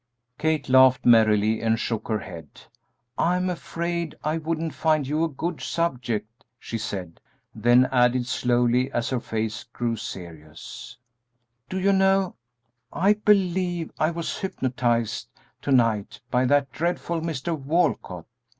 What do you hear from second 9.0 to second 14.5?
her face grew serious: "Do you know, I believe I was